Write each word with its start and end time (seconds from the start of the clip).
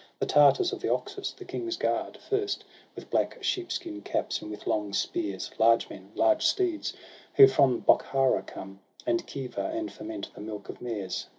The 0.17 0.25
Tartars 0.25 0.73
of 0.73 0.79
the 0.79 0.91
Oxus, 0.91 1.31
the 1.31 1.45
King's 1.45 1.77
guard, 1.77 2.17
First, 2.17 2.63
with 2.95 3.11
black 3.11 3.37
sheep 3.43 3.71
skin 3.71 4.01
caps 4.01 4.41
and 4.41 4.49
with 4.49 4.65
long 4.65 4.93
spears; 4.93 5.51
Large 5.59 5.91
men, 5.91 6.11
large 6.15 6.43
steeds; 6.43 6.95
who 7.35 7.47
from 7.47 7.81
Bokhara 7.83 8.41
come 8.47 8.79
And 9.05 9.23
Khiva, 9.27 9.67
and 9.75 9.91
ferment 9.93 10.31
the 10.33 10.41
milk 10.41 10.69
of 10.69 10.81
mares. 10.81 11.27